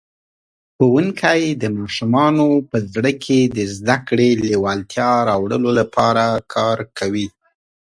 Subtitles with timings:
[0.75, 7.27] ښوونکی د ماشومانو په زړه کې د زده کړې لېوالتیا راوړلو لپاره کار کوي.